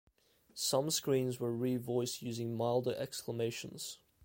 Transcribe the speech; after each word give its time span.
Some 0.55 0.89
screams 0.89 1.39
were 1.39 1.51
re-voiced 1.55 2.23
using 2.23 2.57
milder 2.57 2.95
exclamations. 2.95 3.99